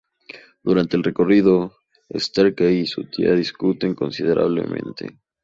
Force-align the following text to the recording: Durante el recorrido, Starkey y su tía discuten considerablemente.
Durante 0.63 0.97
el 0.97 1.03
recorrido, 1.03 1.73
Starkey 2.11 2.79
y 2.79 2.87
su 2.87 3.03
tía 3.03 3.35
discuten 3.35 3.93
considerablemente. 3.93 5.19